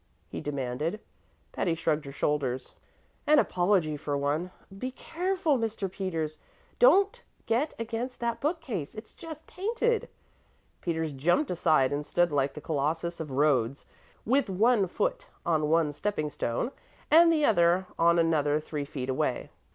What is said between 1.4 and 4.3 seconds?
Patty shrugged her shoulders. "An apology for